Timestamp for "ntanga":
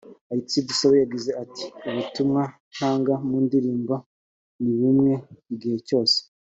2.75-3.13